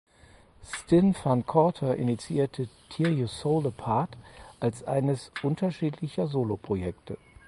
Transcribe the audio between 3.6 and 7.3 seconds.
Apart als eines unterschiedlicher Soloprojekte.